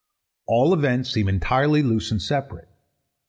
All 0.47 0.73
events 0.73 1.11
seem 1.11 1.27
entirely 1.29 1.83
loose 1.83 2.09
and 2.09 2.19
separate. 2.19 2.69